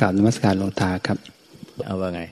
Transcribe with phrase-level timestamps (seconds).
[0.00, 1.18] กล่าวนมัสการหลวงตาครับ
[1.86, 2.22] เอาว่าไง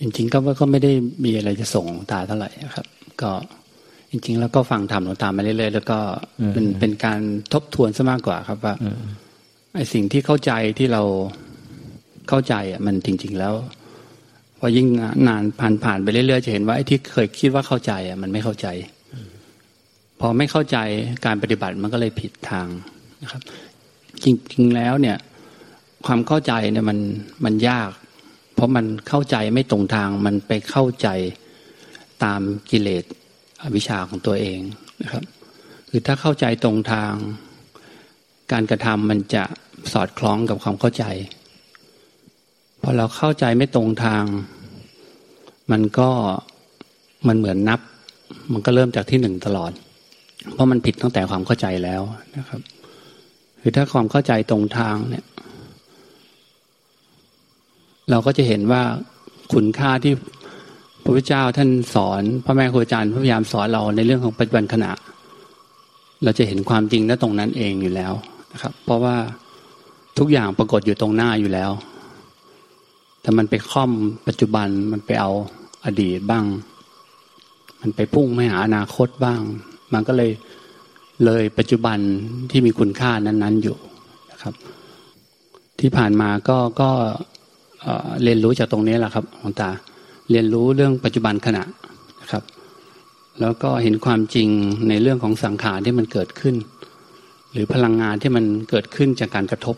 [0.00, 0.92] จริง ๆ ก็ก็ไม่ได้
[1.24, 2.86] มีอะไรจะส่งตาเท่าไหร่ครับ
[3.22, 3.30] ก็
[4.10, 5.98] จริง ๆ แล้วก็ฟังธรรมหลวงตามาเรื่อยๆแล้วก็
[6.52, 7.20] เป็นเป็นการ
[7.52, 8.74] ทบทวนซะมากกว่าครับว่า
[9.74, 11.02] ไอ้สิ่งที่เข้าใจที่เรา
[12.28, 13.54] เข้าใจอะมันจริง ๆ แล้ว
[14.58, 14.86] พอยิ่ง
[15.28, 18.68] นานผ่านผ่านไปเรื่อยๆจะเห็นว่าไอ้ที่เคยคิดว่าเข้าใจอะมันไม่เข้าใจ
[20.20, 20.78] พอไม่เข้าใจ
[21.26, 22.66] การปฏิบัติมันก็เลยผิดทาง
[23.22, 23.42] นะครับ
[24.24, 25.16] จริง ๆ แล้วเนี่ย
[26.06, 26.98] ความเข้าใจเนี่ยมัน
[27.44, 27.90] มันยาก
[28.54, 31.08] เพราะมันเข้าใจไม่ตรงทางมันไปเข้าใจ
[32.24, 33.04] ตามกิเลส
[33.62, 34.58] อวิชชาของตัวเอง
[35.02, 35.24] นะครับ
[35.88, 37.12] คือถ้าเข้าใจตรงทาง
[38.52, 39.44] การกระทำมันจะ
[39.92, 41.04] สอดคล้องกับความเข้าใจ
[42.82, 44.24] พอเราเข้าใจไม่ตรงทาง
[45.72, 46.10] มันก็
[47.28, 47.80] มันเหมือนนับ
[48.52, 49.72] มันก็เริ่มจากที่หนึ่งตลอด
[50.52, 52.02] เพราะมันผิดตั้งแต่ความเข้าใจแล้ว
[52.36, 52.60] นะครับ
[53.60, 55.24] คือถ้าความเข้าใจตรงทางเนี่ย
[58.10, 58.82] เราก็จะเห็นว่า
[59.52, 60.12] คุณค่าที่
[61.02, 64.92] พระพุทธเจ้าท่านสอนพระแม่ครูอาจารย์พยายามสอนเราในเรื่องของปัจจุบันขณะ
[66.24, 68.12] เราจะเห็นความจริงณตรงนั้นเองอยู่แล้ว
[68.52, 69.16] นะครับ เพราะว่า
[70.18, 71.70] ทุกอย่างปรากฏอยู่ตรงหน้าอยู่แล้ว
[73.22, 73.90] แต่มันไปค่อม
[74.26, 75.30] ปัจจุบันมันไปเอา
[75.84, 76.44] อดีตบ้าง
[77.80, 79.40] มันไปพุ่งไม่หาอนาคตบ้าง
[79.92, 80.30] มันก็เลย
[81.24, 81.98] เลยปัจจุบัน
[82.50, 83.76] ที่มีคุณค่านั้น ๆอยู่
[84.30, 84.54] นะครับ
[85.80, 86.90] ที่ผ่านมาก็ก็
[88.22, 89.70] เรียนรู้จากตรงนี้แหละครับหลวงตา
[90.30, 91.62] เรียนรู้เรื่องปัจจุบันขณะ
[92.20, 92.42] นะครับ
[93.40, 94.48] แล้วก็เห็นความจริง
[94.88, 96.56] ในเรื่องของสังขารที่มันเกิดขึ้น
[97.52, 99.76] หรือพลังงานที่มันเกิดขึ้นจากการกระทบ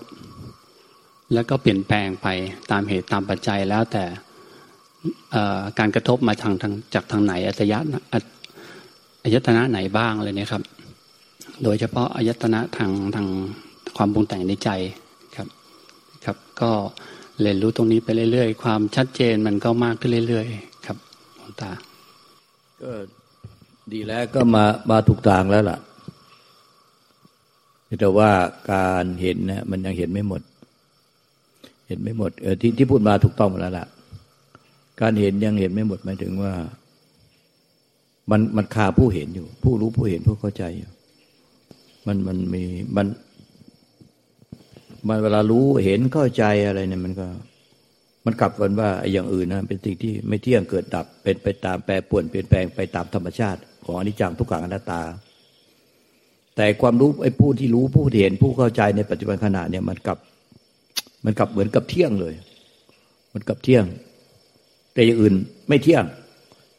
[1.35, 2.27] แล้วก็เปลี่ยนแปลงไป
[2.71, 4.05] ตามเหตุตามปัจจัยแล้วแต่
[5.79, 7.79] การกระทบมาทางทางจากทางไหนอัตยะ
[9.23, 10.63] อายตนะไหนบ้างเลยนี่ยครับ
[11.63, 13.27] โดยเฉพาะอายตนะทางทาง
[13.97, 14.71] ความปรุงแต่งในใจ
[15.37, 15.49] ครับ
[16.25, 16.71] ครับก็
[17.43, 20.97] เรียนรู้ตรงนี้ไปเรื่อยๆ ความชัดเจนมันก็มากขึ้นเรื่อยๆ ครับ
[21.37, 21.71] หลวงตา
[22.83, 22.91] ก็
[23.93, 25.79] ดีแล้วก็มามาถูกทางแล้วล่ะ
[28.01, 28.31] แต่ว่า
[28.73, 30.43] การเห็นนะมันยังเห็นไม่หมด
[31.89, 33.87] เห็นไม่หมดเออที่ที่พูดมาถูกต้องหมดแล้วล่ะ
[35.01, 36.53] การเห็นยังเห็นไม่หมดหมายถึงว่า
[38.31, 40.91] มันมันคาผู้เห็นอยู่ ผู้รู้ผู้เห็นผู้เข้าใจอยู่
[42.07, 42.63] มันมันมี
[42.97, 43.07] มัน
[45.07, 47.27] มันเวลารู้เห็นเข้าใจอะไรเนี่ยมันก็
[48.27, 55.03] มันกลับกันว่าอย่างอื่นนะเป็นสิ่งที่ไม่เที่ยงเกิดดับ เป็นไปตามแปรปวนเปลี่ยนแปลงไปตามธรรมชาติของอนิจจังทุกขังอนัตตา
[56.57, 60.19] แต่ความรู้ไอ้ผู้ที่รู้ผู้ที่เห็นผู้เข้าใจในปัจจุบันขณะเนี่ยมันกลับ
[61.25, 62.35] มันกลับเหมือนกับเที่ยงเลย
[63.35, 63.85] มันกับเที่ยง
[64.95, 65.35] แต่อย่างอื่น
[65.69, 66.05] ไม่เที่ยง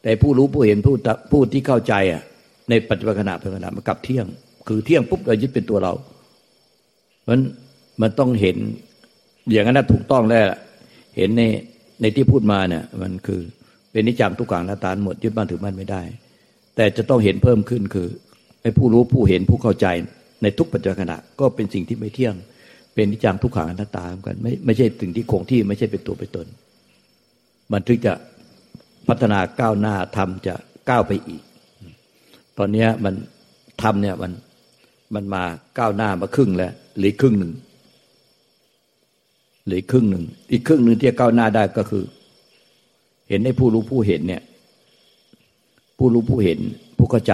[0.03, 0.95] แต่ผู้รู้ผู้เห็นผู้
[1.31, 2.23] ผู้ที่เข้าใจอะ
[2.69, 4.25] ในปัจจุบันขณะเป็นขณะมันกลับเที่ยง
[4.67, 5.93] คือเที่ยงปุ๊บเรายึดเป็นตัวเรา
[7.23, 7.39] เพราะ
[8.01, 8.57] มันต้องเห็น
[9.51, 10.43] อย่างนั้นถูกต้องแล้ว
[11.17, 11.43] เห็นใน
[12.01, 13.41] ในที่พูดมาเนี่ย มันคือ
[13.91, 16.01] เป็นนิจังทุกขังละตานหมดยึดบ้านถือบ้านไม่ได้
[16.75, 18.07] แต่จะต้องเห็นเพิ่มขึ้นคือ
[18.61, 19.87] ไอ้ผู้รู้ผู้เห็นผู้เข้าใจ
[20.43, 22.35] ในทุกปัจจุบันขณะก็เป็นสิ่งที่ไม่เที่ยง
[22.93, 26.47] เป็นนิจังทุกขังอนัตตาเหมือนกัน ไม่ไม่ใช่สิ่งที่คงที่ไม่ใช่เป็นตัวเป็นตน
[27.71, 28.13] มันถึงจะ
[29.07, 30.55] พัฒนาก้าวหน้าทำจะ
[30.89, 31.43] ก้าวไปอีก
[32.57, 33.13] ตอนนี้มัน
[33.81, 34.31] ทำเนี่ยมัน
[35.15, 35.43] มันมา
[35.79, 37.51] ก้าวหน้ามาครึ่งแล้วหรือครึ่งหนึ่ง
[39.69, 42.03] หรือครึ่งหนึ่ง อีกครึ่งหนึ่งที่จะก้าวหน้าได้ก็คือ
[43.29, 44.41] เห็นในผู้รู้ผู้เห็นเนี่ย
[45.97, 46.59] ผู้รู้ผู้เห็น
[46.97, 47.33] ผู้เข้าใจ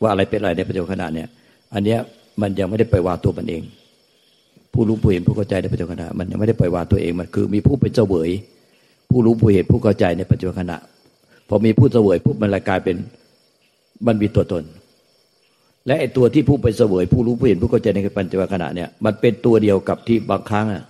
[0.00, 1.28] ว่าอะไรเป็นอะไรในปัจจุบันขณะเนี่ย
[1.74, 1.98] อันเนี้ย
[2.40, 3.62] มันยังไม่ได้ไปวางตัวมันเอง
[4.72, 8.30] ผู้รู้ผู้เห็นผู้เข้าใจในปัจจุบันขณะมันยังไม่ได้ปล่อยวางตัวเองมันคือ มีผู้เป็นเจ้าเวย
[9.10, 10.78] ผู้รู้ผู้เห็นผู้เข้าใจในปัจจุบันขณะ
[11.48, 12.96] พอมีผู้เสวยปุ๊บมันลกลายเป็น
[14.06, 14.64] มันมีตัวตน
[15.86, 20.82] และไอ้ตัวที่ผู้ไปเสวย ผู้รู้ผู้เห็นผู้เข้าใจในปัจจุบันขณะเนี่ยมันเป็นตัวเดียวกับที่บางครั้งอะ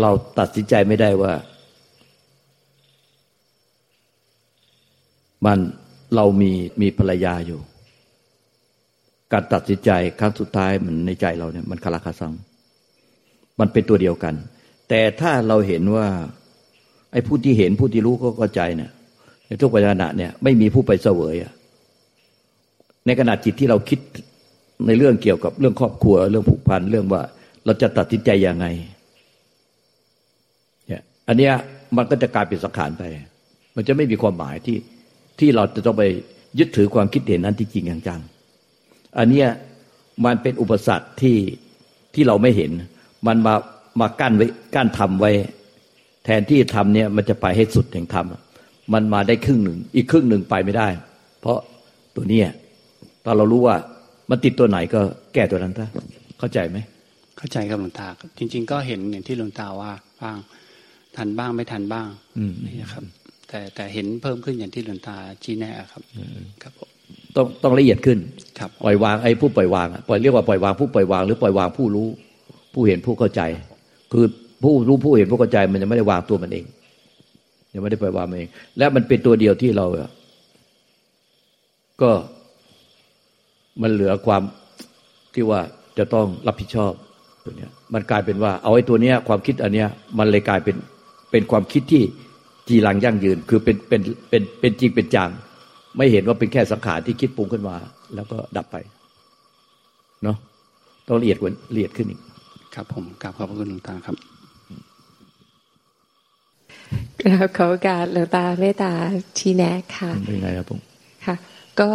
[0.00, 1.32] เราตัดสินใจไม่ได้ว่า
[5.46, 5.58] มัน
[6.16, 6.50] เรามี
[6.80, 7.60] มีภรรยาอยู่
[9.32, 9.90] การตัดสินใจ
[10.20, 12.32] ครั้งสุดท้ายมันในใจเราเนี่ยมันคาราคาซัง
[13.60, 14.34] มันเป็นตัวเดียวกัน
[14.88, 16.06] แต่ถ้าเราเห็นว่า
[17.12, 18.90] ไอ้ผู้ที่เห็นผู้ที่รู้ก็เข้าใจเนี่ย
[19.46, 21.52] ในทุกปัจจุบันเนี่ย ไม่มีผู้ไปเสวยอะ
[23.06, 23.98] ในขณะจิตที่เราคิด
[24.86, 27.22] ในเรื่องเกี่ยวกับเรื่องครอบครัว เรื่องผูกพันเรื่องว่า
[27.64, 28.66] เราจะตัดสินใจยังไง
[31.28, 31.54] อันเนี้ย
[31.96, 33.02] มันก็จะกลายเป็นสังขารไป
[33.76, 34.78] มันจะไม่มีความหมายที่
[35.38, 36.04] ที่เราจะต้องไป
[36.58, 38.20] ยึดถือความคิดเห็นนั้นที่จริงอย่างจัง
[39.18, 39.48] อันเนี้ย
[40.24, 41.36] มันเป็นอุปสรรคที่
[42.14, 42.70] ที่เราไม่เห็น
[43.26, 43.54] มันมา
[44.00, 45.30] มากั้นไว้กั้นทำไว้
[46.24, 48.26] แทนที่ทำเนี่ยมันจะไปให้สุดแห่งธรรม
[48.92, 50.88] มันมาได้ครึ่งหนึ่ง อีกครึ่งหนึ่งไปไม่ได้
[51.40, 51.58] เพราะ
[52.16, 52.48] ตัวเนี้ย
[53.24, 53.76] ตอนเรารู้ว่า
[54.30, 55.00] มันติดตัวไหนก็
[55.34, 55.88] แก้ตัวนั้นซะ
[56.38, 56.78] เข้าใจไหม
[57.38, 58.08] เข้าใจครับหลวงตา
[58.38, 60.36] จริง ๆ ก็เห็นอย่างที่หลวงตาว่าบ้าง
[61.16, 62.06] ทันบ้างไม่ทันบ้าง
[62.66, 63.04] นี่นะครับ
[63.48, 66.02] แต่แต่เห็นเพิ่มขึ้นอย่างที่หลวงตาชี้แนะครับ
[66.62, 66.88] ครับผม
[67.36, 68.18] ต้องต้องละเอียดขึ้น
[68.58, 72.08] ครับปล่อยวางไอ้ผู้ปล่อยวางปล่อยเรียกว่าปล่อยวางผู้ปล่อยวางหรือปล่อยวางผู้รู้
[72.74, 73.42] ผู้เห็นผู้เข้าใจ
[74.12, 74.24] คือ
[74.62, 76.64] ผู้รู้ผู้เห็นผู้เข้าใจ มันยังไม่ได้วางตัวมันเอง
[77.74, 79.86] ยังไม่ได้ปล่อยวางมันเอง และมันเป็นตัวเดียวที่เรา
[82.02, 82.10] ก็
[83.82, 84.42] มันเหลือความ
[85.34, 85.60] ที่ว่า
[85.98, 86.92] จะต้องรับผิดชอบ
[87.44, 89.88] ตัวเนี้ยมันกลายเป็นว่า เอาไอ้ตัวเนี้ยความคิดอันเนี้ย
[90.18, 90.76] มันเลยกลายเป็น
[91.32, 92.02] เป็นความคิดที่
[92.68, 95.30] จีรังยั่งยืน คือเป็นเป็นเป็นเป็นจริงเป็นจัง
[95.96, 97.76] ไม่เห็นว่าเป็นแค่สังขารที่คิดปรุงขึ้นมา
[98.14, 98.76] แล้วก็ดับไป
[100.22, 100.36] เนาะ
[101.08, 102.20] ต้องละเอียดกว่าละเอียดขึ้นอีก
[102.74, 104.16] ครับ ผมกราบขอบพระคุณหลวงตาครับ
[107.22, 108.92] กราบขอการหลวงตาเมตตา
[109.38, 110.80] ชี้แนะค่ะเป็นไงครับผม
[111.26, 111.36] ค่ะ
[111.80, 111.90] ก็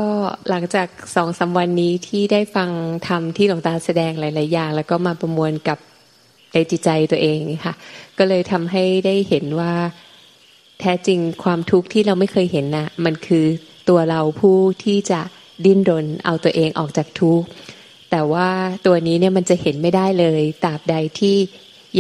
[0.50, 2.70] หลังจากสองสาวันนี้ที่ได้ฟัง
[3.08, 5.78] ธรรมที่หลวงตาแสดงหลาย ๆ อย่าง แล้วก็มาประมวลกับ
[6.54, 7.74] ในจิตใจตัวเองค่ะ
[8.18, 9.74] ก็เลยทำให้ได้เห็นว่า
[10.80, 13.46] แท้จริงความทุกข์ที่เราไม่เคยเห็นนะ่ะ มันคือ
[13.90, 15.22] ตัวเราผู้ที่จะ
[15.66, 17.48] ดิ้นรนเอาตัวเองออกจากทุกข์
[18.12, 18.50] แต่ว่า
[18.86, 21.36] ตัวนี้เนี่ยมันจะเห็นไม่ได้เลยตราบใดที่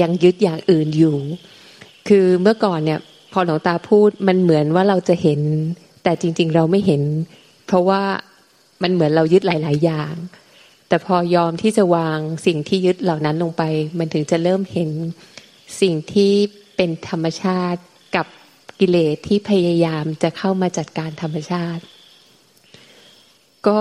[0.02, 1.18] ยังยึดอย่างอื่นอยู่
[2.08, 3.00] คือเมื่อก่อนเนี่ย
[3.34, 5.42] พอหลวงตาพูดมันเหมือนว่าเราจะเห็น
[6.04, 7.02] แต่จริง ๆ เราไม่เห็น
[7.68, 8.02] เพราะว่า
[8.84, 10.14] มันเหมือนเรายึดหลาย ๆ อย่าง
[10.88, 13.64] แต่พอยอมที่จะวางสิ่งที่ยึดเหล่านั้นลงไป
[13.98, 14.90] มันถึงจะเริ่มเห็น
[15.82, 16.32] สิ่งที่
[16.76, 17.82] เป็นธรรมชาติ
[18.16, 18.26] กับ
[18.80, 21.84] กิเลสที่พยายามจะเข้ามาจัดการธรรมชาติ
[23.68, 23.80] ก็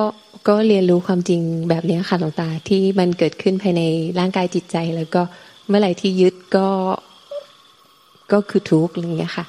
[0.48, 3.82] ก็เรียนรู้ความจริงแบบนี้ค่ะหลวงตาที่มันเกิดขึ้นภายใน
[4.18, 5.22] ร่างกายจิตใจ แล้วก็
[5.68, 6.68] เมื่อไหร่ที่ยึดก็
[8.32, 9.46] ก็คือทุกข์อะไรเงี้ยค่ะ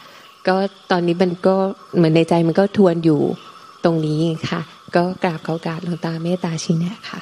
[0.48, 0.56] ก็
[0.92, 1.56] ตอนนี้มันก็
[1.96, 3.22] เหมือนในใจมันก็ทวนอยู่
[3.84, 4.62] ตรงนี้ค่ะ
[4.96, 7.20] ก็กราบเขากราบหลวงตาเมตตาชี้แนะค่ะ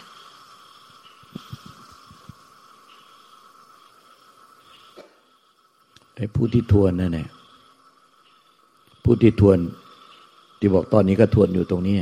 [6.17, 7.27] ไอ้ผู้ที่ทวนนั่นแหละ
[9.03, 9.57] ผู้ที่ทวน
[10.59, 11.97] ที่บอกตอนนี้ก็ทวนอยู่ตรงนี้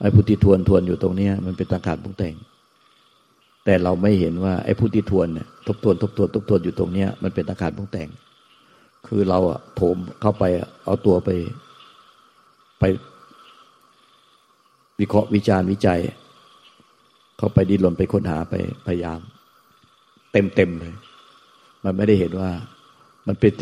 [0.00, 2.34] ไอ้ผู้ที่ทวนทวนอยู่ตรงนี้มันเป็นตังขาดปุงแต่ง
[3.64, 8.08] แต่เราไม่เห็นว่าไอ้ผู้ที่ทวนเนี่ยทบทวนทบทวนทบทวนอยู่ตรงนี้มันเป็นตังขาดปุงแต่ง
[9.06, 10.44] คือเราอะโถมเข้าไป
[10.84, 11.30] เอาตัวไป
[12.78, 12.84] ไป
[15.00, 16.00] วิเคราะห์วิจารณ์วิจัย
[17.38, 18.54] เข้าไปดิ้นรนไปค้นหาไป
[18.86, 19.20] พยายาม
[20.32, 20.94] เต็มเต็มเลย
[21.84, 22.50] มันไม่ได้เห็นว่า
[23.28, 23.52] มันเป็น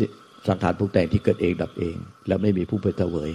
[0.47, 1.95] สังขารปรุงแต่งที่เกิดเองดับเอง
[2.27, 3.29] แล้วไม่มีผู้ไปเสวย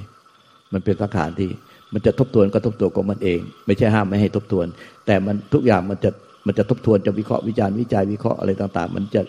[0.73, 1.50] มันเป็นสังขารที่
[1.93, 4.67] มันจะทบทวนก็ทบทวนของมันเอง ไม่ใช่ห้ามไม่ให้ทบทวน
[5.06, 6.11] แต่มันทุกอย่างมันจะ
[6.46, 9.23] มันจะทบทวนจะวิเคราะห์วิจารณ์วิจัยวิเคราะห์อะไรต่าง ๆ มันจะ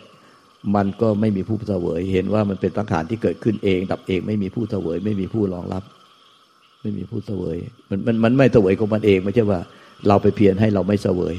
[0.75, 5.83] มันก็ไม่มีผู้เสวย เห็นว่ามันเป็นสังขารที่เกิดขึ้นเอง ดับเอง ไม่มีผู้เสวย ไม่มีผู้รองรับ
[6.81, 7.57] ไม่มีผู้เสวย
[7.89, 9.59] มันมันมันไม่เสวยของมันเอง ไม่ใช่ว่า
[10.07, 11.35] เราไปเพียรให้เราไม่เสวย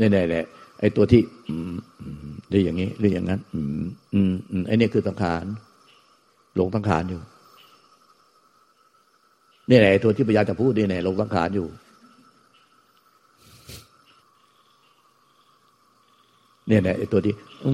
[0.00, 0.42] นี่แน่
[0.84, 1.22] ไอ้ตัวที่
[2.48, 3.84] หรืออย่างนี้หรืออย่างนั้น อืม
[4.14, 5.44] อืมอืมไอ้นี่คือสังขาร
[6.56, 7.20] หลงสังขารอยู่
[9.70, 11.66] นี่แหละตัวที่พยายามจะพูดนี่แหละหลงสังขารอยู่
[16.68, 17.72] เนี่ยแหละไอ้ตัวที่ อื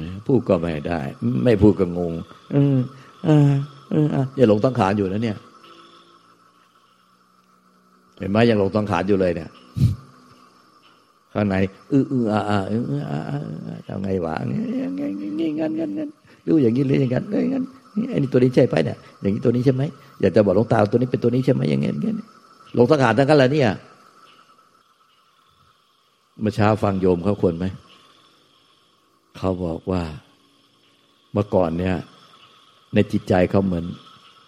[0.26, 1.00] พูดก็ไม่ได้
[1.44, 2.12] ไม่พูดก็งง
[2.54, 2.76] อืม
[3.28, 3.52] อ่า
[3.92, 5.36] อ่าอย่าหลงสังขารอยู่นะเนี่ย
[8.18, 9.48] เห็นไหมยังหลงสังขารอยู่เลยเนี่ย
[11.34, 11.56] ข้างใน
[11.92, 13.18] อืออืออ่าอ่าอืออ่า
[13.88, 14.58] ทำไงวะงี้
[14.98, 16.08] งี้งี้งั้นงั้นงั้น
[16.46, 17.64] ดูอย่างนี้เลยอย่างนั้นเลยงั้น
[18.10, 19.82] ไอ้นี่ตัวนี้ใช่ไหมเนี่ยอย่างนี้ตัวนี้ใช่ไหม
[20.20, 22.12] อยากจะบอกหลวงตาตัวนี้เป็นตัวนี้ใช่ไหมอย่างเงี้ยงี้
[22.74, 23.70] หลงสังขารทั้งกันเลยเนี่ย
[26.40, 27.66] เมื่อเช้าฟังโยมเขาควรไหม
[29.36, 30.02] เขาบอกว่า
[31.32, 31.96] เมื่อก่อนเนี่ย
[32.94, 33.84] ในจิตใจเขาเหมือน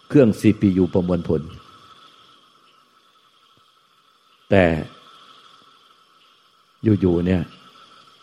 [0.09, 1.41] เครื่องซีพียูประมวลผล
[4.49, 4.63] แต่
[6.83, 7.41] อยู่ๆเนี่ย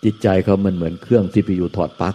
[0.04, 2.14] จิตใจเขามันเหมือนเครื่องซีพียูถอดปลั๊ก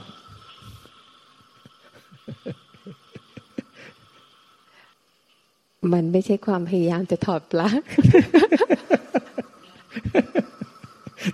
[5.93, 7.81] มันไม่ใช่ความพยายามจะถอดปลั๊ก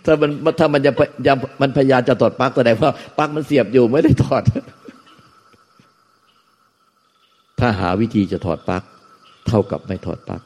[0.06, 0.92] ถ้ามันถ้ามันจะ
[1.28, 4.44] ยังมันพยายามจะถอดปลั๊กแสดงว่าปลั๊กมันเสียบอยู่ไม่ได้ถอด
[7.60, 8.84] ถ้าหาวิธีจะถอดปลั๊ก
[9.48, 10.42] เท่ากับไม่ถอดปลั๊ก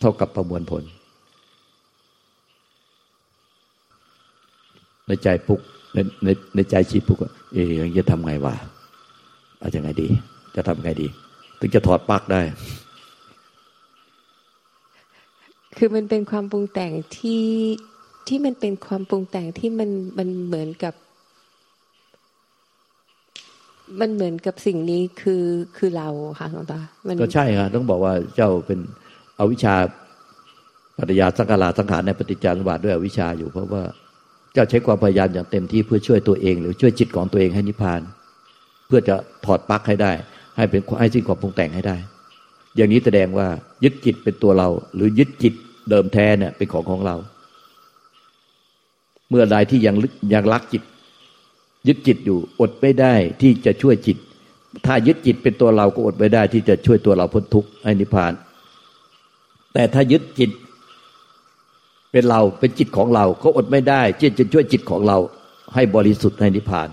[0.00, 0.82] เท่ากับประมวลผล
[5.08, 5.60] ในใจปุก
[5.94, 7.18] ในในในใจชีปุก
[7.52, 7.66] เอ๊ย
[7.98, 8.54] จะทำไงวะ
[9.58, 10.08] เอาจะไงดี
[10.56, 11.06] จะทำไงดี
[11.60, 12.40] ถึงจะถอดปลั๊กได้
[15.76, 17.44] คือมันเป็นความปรุงแต่งที่
[18.28, 20.94] ที่มันเป็นความปรุงแต่งที่มันมันเหมือนกับ
[24.00, 25.44] มันเหมือนกับสิ่งนี้คือ
[25.76, 26.08] คือเรา
[26.38, 26.80] ค่ะหลวงตา
[27.20, 28.80] ก็ใช่ค่ะต้องบอกว่าเจ้าเป็น
[29.36, 29.74] เอาวิชา
[30.98, 33.82] ปัญญาสังขาราสังขารในปฏิจจารบาทด้วยอวิชชาอยู่เพราะว่า
[34.56, 38.00] เจ้าใช้ความพยายามอย่างเต็มที่เพื่อช่วยตัวเอง หรือช่วยจิตของตัวเองให้นิพพาน
[38.86, 40.12] เพื่อจะถอดปลั๊กให้ได้
[40.56, 41.96] ให้เป็นให้สิ้นความปรุงแต่งให้ได้
[42.76, 43.48] อย่างนี้แสดงว่า
[43.84, 45.54] ยึดจิตเป็นตัวเรา หรือยึดจิต
[45.90, 47.16] เดิมแท้เนี่ยเป็นของของเรา
[49.30, 49.96] เมื่อใดที่ยัง
[50.34, 50.82] ยังรักจิต
[51.86, 54.16] ยึดจิตอยู่อดไม่ได้ที่จะช่วยจิต
[54.86, 58.32] ถ้ายึดจิตเป็นตัวเราก็อดไม่ได้ที่จะช่วยตัวเราพ้นทุกข์ให้นิพพาน
[59.72, 60.50] แต่ถ้ายึดจิต
[62.16, 65.18] เป็นเราเป็นจิตของเราเขาอดไม่ได้ที่จะช่วยจิตของเรา
[65.74, 66.88] ให้บริสุทธิ์ให้นิพพาน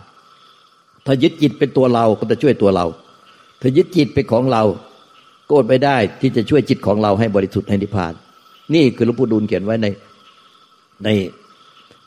[1.05, 2.85] ถ้ายึดจิตเป็นตัวเราก็จะช่วยตัวเรา
[3.61, 4.63] ถ้ายึดจิตเป็นของเรา
[5.47, 8.13] ก็อดไม่ได้ที่จะช่วยจิตของเราให้บริสุทธิ์ให้นิพพาน
[8.73, 9.87] นี่คือหลวงปู่ดูลเขียนไว้ใน
[11.03, 11.07] ใน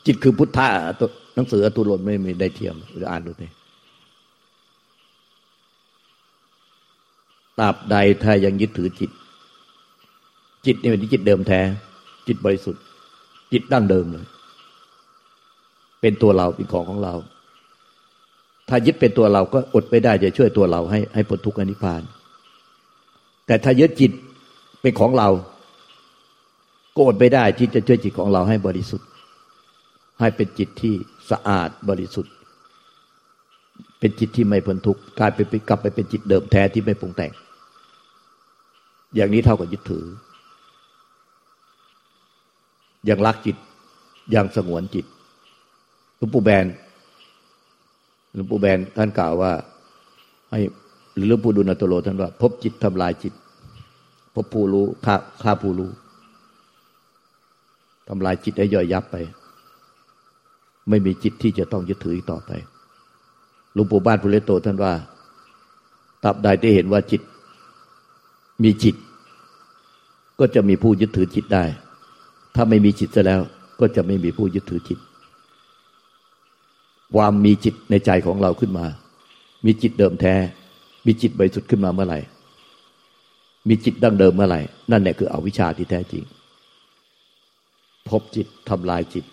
[0.05, 0.67] จิตคือพุทธะ
[1.35, 3.47] หนังสืออตุลนไม่มีได้เทียมหรืออ่านดูสิ
[7.59, 9.11] ตราบใดถ้ายังยึดถือจิต
[10.65, 11.61] จิตนี่เป็นจิตเดิมแท้
[12.27, 12.83] จิตบริสุทธิ์
[13.51, 14.25] จิตดั้งเดิมเลย
[16.01, 17.15] เป็นตัวเราเป็นของของเรา
[18.69, 22.01] ถ้ายึดเป็นตัวเราก็อดไม่ได้จะช่วยตัวเราให้ให้พ้นทุกข์อนิพพาน
[23.47, 24.11] แต่ถ้ายึดจิต
[24.81, 25.29] เป็นของเรา
[26.95, 29.07] ก็อดไม่ได้ที่จะช่วยจิตของเราให้บริสุทธิ์
[30.19, 30.93] ให้เป็นจิตที่
[31.31, 32.33] สะอาดบริสุทธิ์
[33.99, 37.31] เป็นจิตที่ไม่พ้นทุกข์กลายไปกลับไปเป็นจิตเดิมแท้ที่ไม่ปรุงแต่ง
[39.15, 40.05] อย่างนี้เท่ากับยึดถือ
[43.09, 43.55] ยังรักจิต
[44.35, 45.05] ยังสงวนจิต
[46.17, 46.65] หลวงปู่แบน
[48.33, 49.51] หลวงปู่แบนท่านกล่าวว่า
[50.51, 50.59] ให้
[51.15, 53.33] หรือหลวงปู่ดุลตโลท่านว่า พบจิตทำลายจิต
[54.33, 55.89] พบผู้รู้ฆ่าฆ่าผู้รู้
[58.07, 59.15] ทำลายจิตให้ย่อยยับไป
[60.89, 62.51] ไม่มีจิตที่จะต้องยึดถืออีกต่อไป
[63.73, 64.93] หลวงปู่บ้านพุเลโตท่านว่า
[66.23, 67.21] ตับใดที่เห็นว่าจิต
[68.63, 68.95] มีจิต
[70.39, 71.63] ก็จะมีผู้ยึดถือจิตได้
[72.59, 73.41] ถ้าไม่มีจิตซะแล้ว
[73.79, 74.99] ก็จะไม่มีผู้ยึดถือจิต
[77.15, 78.85] ความมีจิตในใจของเราขึ้นมา
[79.65, 80.35] มีจิตเดิมแท้
[81.05, 82.19] มีจิตบริสุทธิ์ขึ้นมาเมื่อไหร่
[83.67, 84.61] มีจิตดั้งเดิมเมื่อไหร่
[84.91, 86.23] นั่นแหละคืออวิชชาที่แท้จริง
[88.09, 89.25] พบจิตทำลายจิต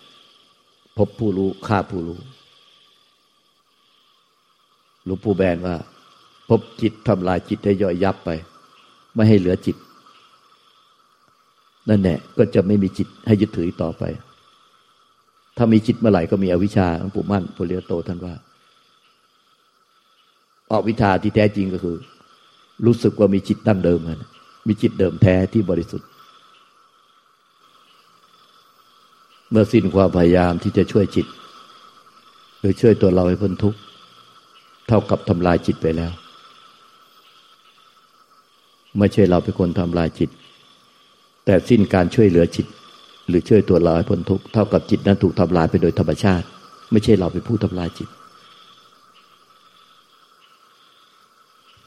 [0.97, 2.19] พบผู้รู้ฆ่าผู้รู้
[5.05, 5.75] หลวงปู่แบนว่า
[6.49, 8.29] พบจิตทำลายจิตให้ย่อยยับไป
[9.13, 9.75] ไม่ให้เหลือจิต
[11.89, 14.03] นั่นแหละก็จะไม่มีจิตให้ยึดถือต่อไป
[15.57, 18.33] ถ้ามีจิตเมื่อไหร่ก็มีอวิชชาหลวงปู่มั่นปุริยโตท่านว่า
[20.71, 21.97] อวิชชาที่แท้จริงก็คือ
[22.85, 24.23] รู้สึกว่ามีจิตตั้งเดิมน
[24.67, 26.07] มีจิตเดิมแท้ที่บริสุทธิ์
[29.51, 31.27] เมื่อสิ้นความพยายามที่จะช่วยจิต
[32.59, 33.79] หรือช่วยตัวเราให้พ้นทุกข์
[34.87, 36.11] เท่ากับทำลายจิตไปแล้ว
[38.97, 40.29] ไม่ใช่เราเป็นคนทำลายจิต
[41.45, 42.65] แต่สิ้นการช่วยเหลือจิต
[43.27, 46.45] หรือช่วยตัวเราให้พ้นทุกข์เท่ากับจิตนั้นถูกทำลายไปโดยธรรมชาติ
[46.91, 48.09] ไม่ใช่เราเป็นผู้ทำลายจิต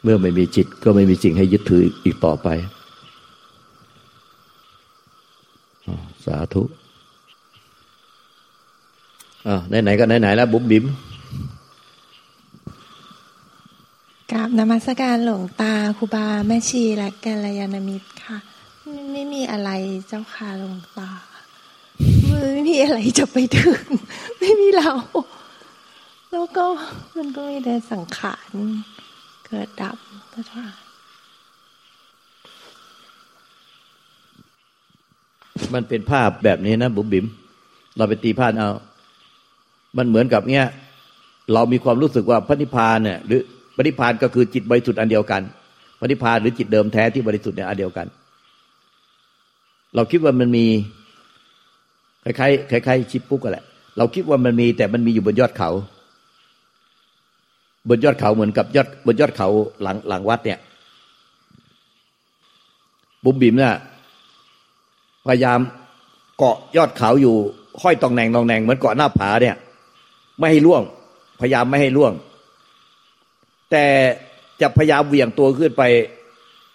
[0.03, 2.49] เมื่อไม่มีจิตก็ไม่มีสิ่งให้ยึดถืออีกต่อไป
[6.25, 6.62] สาธุ
[9.47, 10.85] อ่าไหนๆก็ไหนๆแล้วบุ๋มบิ๋ม
[14.33, 18.38] กราบนมัสการหลวงตาครูบาแม่ชีและกัลยาณมิตรค่ะ
[19.19, 19.71] ไม่มีอะไร
[20.09, 21.11] เจ้าค่ะหลวงตา
[22.53, 23.81] ไม่มีอะไรจะไปถึง
[24.39, 24.93] ไม่มีเรา
[26.31, 26.65] แล้วก็
[27.17, 28.51] มันก็มีแต่สังขาร
[29.47, 29.97] เกิดดับ
[30.33, 30.65] พระเจ้า
[35.75, 37.27] มันเป็นภาพแบบนี้นะบุ๋มบิ๋ม
[37.97, 38.71] เราไปตีพานเอา
[39.97, 40.65] มันเหมือนกับเนี้ย
[41.53, 43.41] เรามีความรู้สึกว่าพระนิพพานเนี่ยหรือ
[43.77, 45.43] พระนิพพานก็คือจิตบริสุทธิ์อันเดียวกัน
[46.01, 48.09] พระนิพพานหรือจิตเดิมแท้ที่บริสุทธิ์เนี่ยอันเดียวกัน
[49.95, 50.66] เราคิดว่ามันมี
[52.25, 53.64] คล้ายๆคล้ายๆชิปปุ๊กกันแหละ
[53.99, 55.71] เราคิดว่ามันมีแต่มันมีอยู่บนยอดเขา
[57.88, 59.49] บนยอดเขาเหมือนกับยอดบนยอดเขา
[59.83, 60.59] หลังหลังวัดเนี่ย
[63.25, 63.75] บุ๋มบิมเนี่ย
[65.26, 65.61] พยายาม
[66.38, 67.37] เกาะยอดเขาอยู่
[67.83, 69.57] ห้อยตองแหนงตองแหนงเหมือนเกาะหน้าผาเนี่ย
[70.38, 70.83] ไม่ให้ล่วง
[71.40, 72.12] พยายามไม่ให้ล่วง
[73.71, 73.87] แต่
[74.61, 75.83] จะพยายามเหวี่ยงตัวขึ้นไป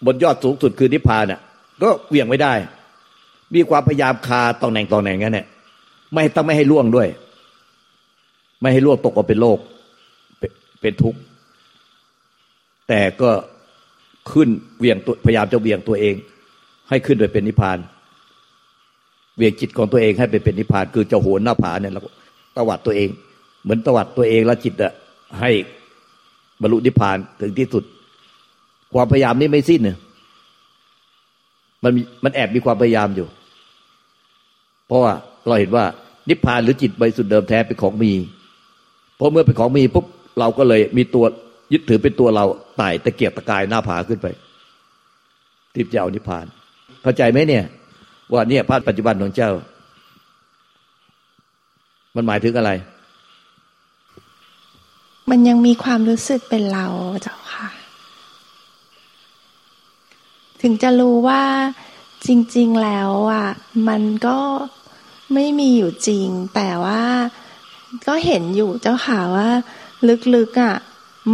[0.06, 1.40] บนยอดสูงสุดคือนิพพานน่ะ
[1.82, 2.52] ก็เหวี่ยงไม่ได้
[3.54, 5.46] มีความพยายามคาตองแหน่งตองแหน่งนั้นเนี่ย
[6.14, 7.08] ไม่ต้องไม่ให้ล่วงด้วย
[8.60, 9.58] ไม่ให้ล่วงตกอเป็นโลก
[10.80, 11.20] เป็นทุกข์
[12.88, 13.30] แต่ก็
[14.32, 14.48] ขึ้น
[14.78, 16.14] เวียงตัวพยายามจะเวียงตัวเอง
[16.88, 17.78] ให้ขึ้นไปเป็นนิพพาน
[19.36, 22.04] เวียงจิตของตัวเองให้ไปเป็นนิพพาน คือจะโหนหน้าผาเนี่ยแล้ว
[22.56, 23.08] ตวัดตัวเอง
[23.62, 24.92] เหมือนตวัดตัวเองแล้วจิตอะ
[25.40, 25.50] ให้
[26.60, 27.84] บรรลุนิพพานถึงที่สุด
[28.94, 29.96] ความพยายามนี้ไม่สิ้นเนี่ย
[31.84, 31.92] มัน
[32.24, 33.26] มันแอบมีความพยายามอยู่
[34.86, 35.12] เพราะว่า
[35.46, 35.84] เราเห็นว่า
[36.28, 38.12] นิพพานหรือจิตบริสุทธิ์เดิมแท้เป็นของมี
[39.16, 40.06] เพอเมื่อเป็นของมีปุ๊บ
[40.38, 41.24] เราก็เลยมีตัว
[41.72, 42.44] ยึดถือเป็นตัวเรา
[42.76, 44.26] ไต่ตะเกียกตะกายหน้าผาขึ้นไป
[45.74, 46.46] ทิพจะเอานิพพาน
[47.02, 47.64] เข้าใจไหมเนี่ย
[48.32, 49.50] ว่าเนี่ยพระปัจจุบันของเจ้า
[52.14, 52.70] มันหมายถึงอะไร
[55.30, 56.86] มันยังมีความรู้สึกเป็นเรา
[57.22, 57.68] เจ้าค่ะ
[60.66, 61.42] ถึงจะรู้ว่า
[62.26, 63.48] จริง ๆ แล้วอะ
[63.88, 64.38] มันก็
[65.34, 67.02] ไม่มีอยู่จริง แต่ว่า
[68.06, 69.48] ก็เห็นอยู่เจ้าค่ะว่า
[70.34, 70.76] ลึกๆอะ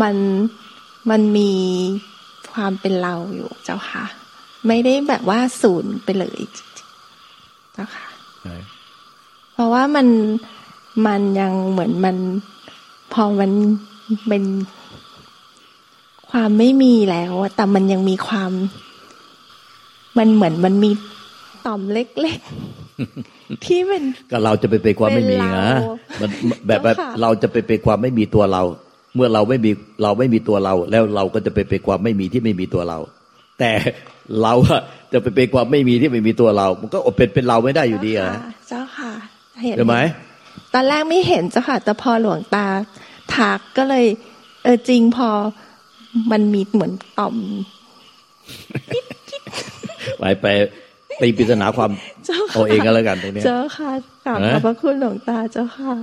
[0.00, 0.16] มัน
[1.10, 1.52] มันมี
[2.52, 4.04] ความเป็นเราอยู่เจ้าค่ะ
[4.66, 6.38] ไม่ได้แบบว่าศูนย์ไปเลย
[7.72, 8.06] เจ้าค่ะ
[9.52, 10.08] เพราะว่ามัน
[11.06, 12.16] มันยังเหมือนมัน
[13.12, 13.50] พอมัน
[14.28, 14.44] เป็น
[16.30, 18.52] ความไม่มีแล้วแต่มันยังมีความ
[20.18, 20.90] มันเหมือนมันมี
[21.66, 25.68] ต่อมเล็กๆ ที่เป็นก็เราจะไปเป็นความไม่มีนะ
[26.20, 26.30] มัน
[26.66, 28.62] แบบแบบเราจะไปเป็นความไม่มีตัวเรา
[29.14, 29.70] เมื่อเราไม่มี
[30.02, 32.98] เราไม่มีตัวเรา แล้วเราก็จะไปเป็นความไม่มีที่ไม่มีตัวเรา
[33.58, 33.72] แต่
[34.42, 34.54] เรา
[35.12, 38.30] จะไปเป็นความไม่มีที่ไม่มีตัวเรา มันก็อดเป็นเป็นเราไม่ได้อยู่ดีอะ
[38.68, 39.12] เจ้าค่ะ
[39.62, 39.96] เห็นใช่ไหม
[40.74, 42.66] ตอนแรกไม่เห็นเจ้าค่ะแต่พอหลวงตา
[43.34, 44.06] ทักก็เลย
[44.62, 45.28] เออจริงพอ
[46.30, 47.36] มันมีเหมือนต่อม
[50.20, 50.46] ไปไป
[51.20, 51.90] ตีปริศนาความ
[52.26, 53.90] เจ้าค่ะเอาเองก็แล้วกันตรงนี้เจ้าค่ะ
[54.26, 55.94] กราบขอบพระคุณหลวงตาเจ้าค่ะ